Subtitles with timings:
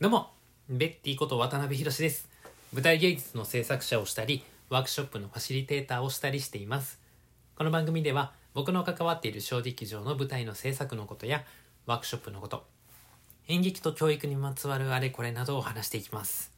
[0.00, 0.30] どうも、
[0.70, 2.26] ベッティこと渡辺博です。
[2.72, 6.98] 舞台芸術の制作者をしたり、ワークショップのファシリテーターをしたりしています。
[7.54, 11.44] この番組では、僕の関わっている小劇場の舞台の制作のことや、
[11.84, 12.64] ワークショップのこと、
[13.48, 16.50] 演劇と教育にまつわるあれこれなどを話していきます。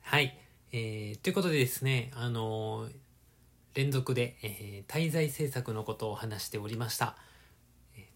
[0.00, 0.36] はい。
[0.72, 2.92] えー、ということでですね、あのー
[3.74, 7.16] 連続で、えー滞在制作のことを話しておりました。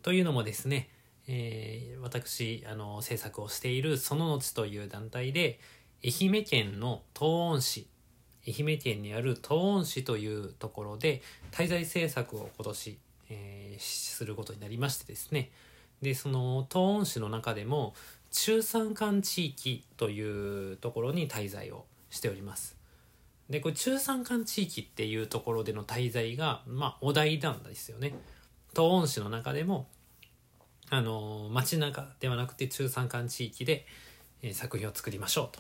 [0.03, 0.89] というのもですね、
[1.27, 5.61] えー私あの制作をしているそののちという団体で
[6.05, 7.87] 愛媛県の東温市
[8.49, 15.51] 愛媛県にある東温市というところで滞在制作を今年、えーすることになりましてですね
[16.03, 17.95] でその東温市の中でも
[18.31, 22.77] 中山間地域というところに滞在をしております。
[23.49, 28.15] でこれ中山間地域っていうところでの滞在が、まあ、お題なんですよね。
[28.71, 29.89] 東温市の中でも
[30.91, 33.87] あの街中ではなくて中山間地域で、
[34.43, 35.57] え作品を作りましょう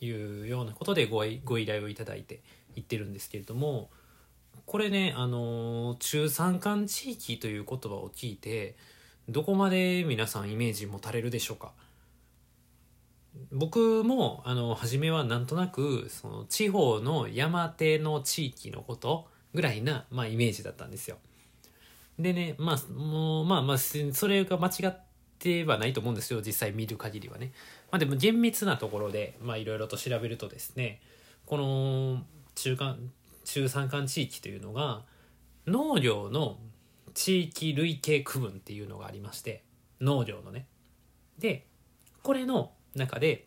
[0.00, 2.40] というようなことでごご依頼をいただいて
[2.74, 3.90] 言ってるんですけれども
[4.66, 8.76] これねあの中山間地域という言葉を聞いて
[9.28, 11.72] どこまで皆さんイメージ持たれるでしょうか？
[13.52, 21.16] 僕もあの初めはなんとなくその地方の山手の地域のことぐらいな、まあ、イメージだったんですよ。
[22.22, 25.00] でねまあもうまあまあそれが間違っ
[25.38, 27.52] てはないと思うんですよ実際見る限りはね。
[27.90, 31.00] まあ、でも厳密なところでまあいろいろと調べるとですね
[31.46, 32.22] この
[32.54, 32.98] 中間
[33.44, 35.02] 中山間地域というのが
[35.66, 36.58] 農業の
[37.14, 39.64] 地域類型区分っていうのがありまして
[40.00, 40.66] 農業のね。
[41.38, 41.66] で
[42.22, 43.46] これの中で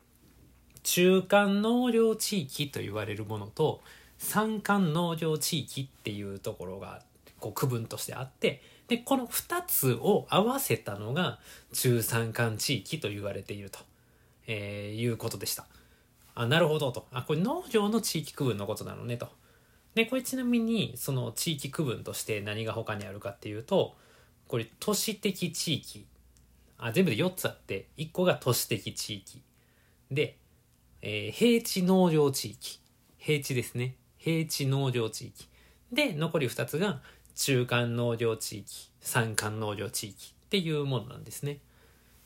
[0.84, 3.82] 中間農業地域と言われるものと
[4.18, 7.13] 山間農業地域っていうところがあって
[7.44, 11.40] こう区分としてあってでこの2つを合わせたのが
[11.74, 13.80] 中山間地域と言われていると、
[14.48, 15.66] えーいうことでした。
[16.36, 17.06] あなるほどと。
[17.12, 19.28] あこれ農業の地域区分のことなのねと。
[19.94, 23.96] でこれちなみにその地域区分として何が他にあるかっていうと
[24.48, 26.06] これ都市的地域。
[26.78, 29.42] あ全部で4つあって1個が都市的地域。
[30.12, 30.38] で、
[31.02, 32.80] えー平地農業地域。
[33.18, 33.96] 平地ですね。
[34.18, 35.50] 平地農業地域。
[35.92, 37.02] で残り2つが
[37.36, 41.60] 中間農業地域山間農業地域っていうものなんですね。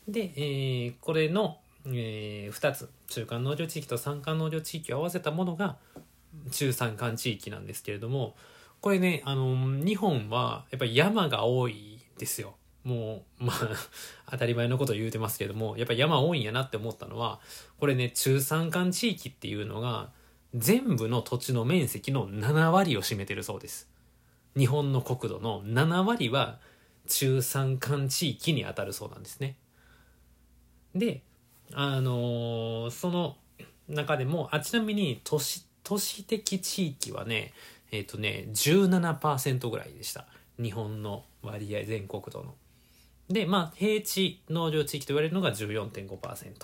[0.06, 5.76] で、えーこれの、え2つ中間農業地域と山間農業地域を合わせたものが
[6.50, 8.36] 中山間地域なんですけれども
[8.80, 12.54] これねあの日本はやっぱり山が多いですよ。
[12.84, 13.76] もうまあ
[14.30, 17.40] 当たり前のこと言うてますけどもやっぱり山多いんやなって思ったのは
[17.80, 20.10] これね中山間地域っていうのが
[20.54, 23.88] 全部の土地の面積の7割を占めてるそうです。
[24.58, 26.58] 日本の国土の7割は
[27.06, 29.56] 中山間地域に当たるそうなんですね。
[30.94, 31.22] で
[31.72, 33.36] あのーその
[33.88, 37.52] 中でもあちなみに都市都市的地域はね
[37.90, 40.26] えっ、とね17%ぐらいでした。
[40.60, 42.54] 日本の割合全国土の。
[43.30, 46.54] でまあ平地農業地域と言われるのが14.5%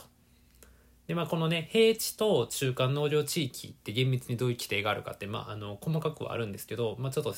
[1.07, 7.35] でまあこのね平地と中間農業地域って厳密にどういう規定があるかってまああの細かくはあるんですけどまあちょっと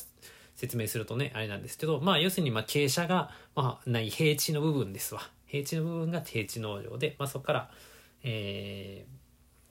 [0.57, 5.21] 説明するとねあれなんですけどまあ要するにまあ傾斜が、まあ、ない平地の部分ですわ。
[5.47, 7.71] 平地の部分が平地農業で、まあ、そこから
[8.23, 9.17] えー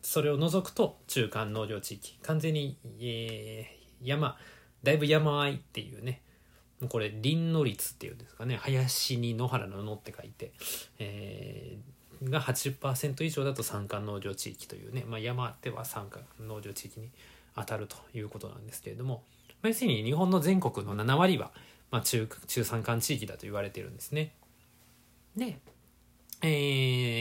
[0.08, 2.20] それを除くと中間農業地域。
[2.22, 4.38] 完全に、えー山
[4.84, 6.22] だいぶ山あいっていうね
[6.90, 8.58] これ林野率っていうんですかね。
[8.58, 10.54] 林に野原の野って書いて、
[11.00, 17.10] えーが80%以上だと山間農業地域というね、まあ、山では山間農業地域に
[17.56, 19.24] 当たるということなんですけれども、
[19.68, 21.52] 要するに日本の全国の7割は、
[21.92, 24.34] まあ、中中山間地域だと言われてるんですね。
[25.36, 25.60] で、
[26.42, 26.48] え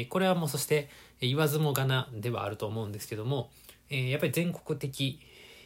[0.06, 0.88] ーこれはもうそして
[1.20, 3.50] 言わずもがなではあると思うんですけども、
[3.90, 5.20] えーやっぱり全国的、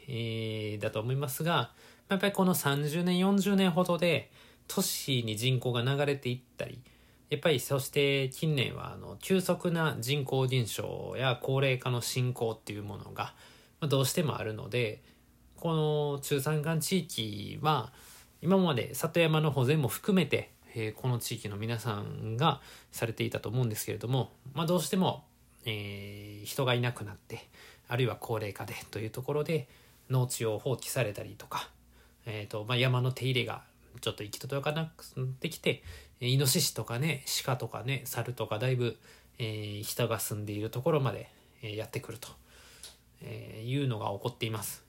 [0.08, 1.72] えーだと思いますが
[2.08, 4.30] やっぱりこの30年40年ほどで
[4.66, 6.80] 都市に人口が流れていったり
[7.30, 13.34] やっぱりそして近年はあの急速な人口減少や高齢化の進行っていうものが
[13.82, 15.02] どうしてもあるので
[15.60, 17.93] この中山間地域は
[18.43, 22.60] 今まで里山の保全も含めて、えーこの地域の皆さんが
[22.93, 25.25] されていたと思うんですけれども、まあ、どうしても、
[25.64, 27.49] えー人がいなくなって
[27.88, 29.69] あるいは高齢化でというところで
[30.08, 31.69] 農地を放棄されたりとか、
[32.25, 33.62] えーとまあ、山の手入れが
[34.00, 35.82] ちょっと行き届かなくなってきて
[36.20, 38.96] イノシシとかね鹿とかね猿とかだいぶ、
[39.38, 41.28] えー人が住んでいるところまで、
[41.62, 42.28] えやってくると、
[43.22, 44.88] えいうのが起こっています。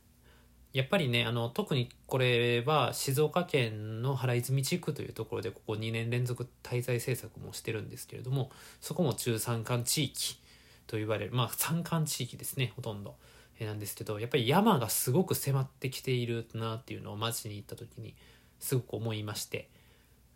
[0.71, 10.39] やっぱりねあの特にこれは静岡県の原泉地区というところでここ2年連続滞在政策もしてるんですけれどもそこも中山間地域
[10.85, 13.15] と言われるまあ山間地域ですねほとんど、
[13.59, 18.15] えーなんですけどやっぱり山がすごく迫ってきているなっていうのを街に行った時に
[18.59, 19.69] すごく思いまして、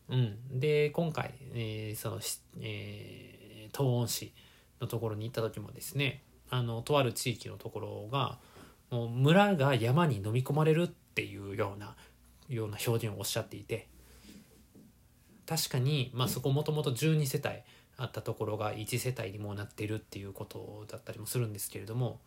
[0.09, 2.19] うん、で今回、えーその、
[2.61, 3.33] えー
[3.73, 4.31] 東温市
[4.79, 8.37] のところに行った時もですねあのとある地域のところが
[8.93, 11.95] もう村が山に飲み込まれるっていうような
[12.47, 13.87] ような表現をおっしゃっていて。
[15.45, 17.59] 確かに、まあ、そこもともと12世帯
[17.97, 22.21] あったところが1世帯にもなってるっていうことだったりもするんですけれども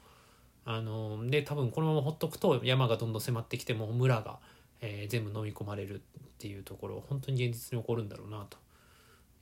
[0.66, 4.38] あので多分このままほっとくと山がどんどん迫ってきても村が、
[4.80, 6.00] えー全部飲み込まれるっ
[6.38, 8.58] ていうところ本当に現実に起こるんだろうなと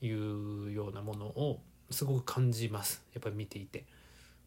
[0.04, 1.60] いうようなものを
[1.90, 3.02] すごく感じます。
[3.12, 3.84] やっぱり見ていて。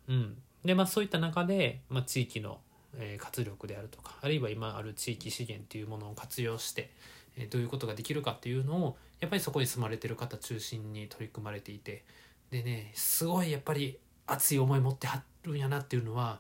[0.08, 2.60] うん、でまあそういった中で、まあ、地域の、
[2.96, 6.92] え活力であるとかあるいは今ある地域資源っていうものを活用して、
[7.38, 12.04] えどういうことができるかっていうのをやっぱりそこに住まれてる方中心に取り組まれていて
[12.52, 16.40] でねすごいやっぱり熱い思い持ってはるんやなっていうのは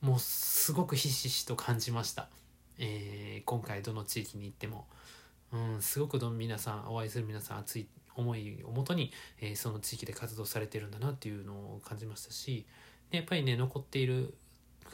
[0.00, 2.28] もうすごくひしひしと感じました、
[2.78, 4.86] えー今回どの地域に行っても、
[5.52, 12.66] うん、すごくど皆さんお会いする皆さん熱い思いをもとに、えーその地域で活動されてるんだなっていうのを感じましたし
[13.10, 14.34] でやっぱりね残っている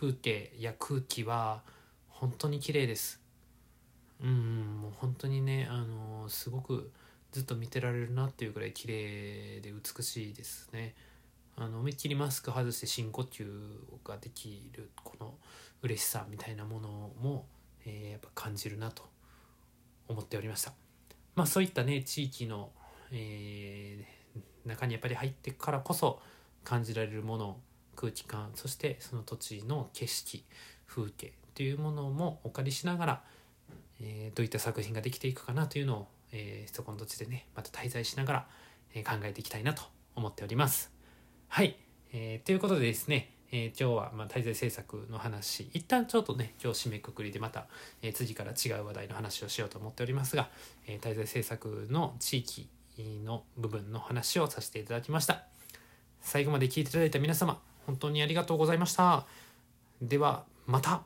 [0.00, 1.62] 風景や空気は
[2.06, 3.20] 本当に綺麗です。
[4.22, 6.92] うんもう本当にねあのすごく
[7.32, 10.94] ずっと見てられるなっていうぐらい綺麗で美しいですね。
[11.56, 13.44] あの思いっきりマスク外して深呼吸
[14.04, 15.34] ができるこの
[15.82, 16.88] 嬉しさみたいなもの
[17.20, 17.46] も、
[17.84, 19.02] えーやっぱ感じるなと
[20.06, 20.74] 思っておりました。
[21.34, 22.70] まあそういったね地域の、
[23.10, 24.18] えー
[24.64, 26.20] 中にやっぱり入ってからこそ
[26.62, 27.56] 感じられるもの
[27.98, 30.44] 空気感そしてその土地の景色
[30.86, 33.22] 風景というものもお借りしながら、
[34.00, 38.46] えーどういった作品ができていくかなというのを、えーそこの土地でねまた滞在しながら、
[38.94, 39.82] え考えていきたいなと
[40.14, 40.92] 思っております。
[41.48, 41.76] はい、
[42.12, 47.66] えーということでですね、えー今日はま滞在制作の話一旦ちょっとね今日締めくくりでまた、
[48.02, 50.48] えー次から違う話題の話をしようと思っておりますが、
[50.86, 52.68] えー滞在制作の地域
[53.24, 55.42] の部分の話をさせていただきました。
[56.20, 59.24] 最後まで聞いていただいた皆様本当にありがとうございました。
[60.02, 61.00] ではまた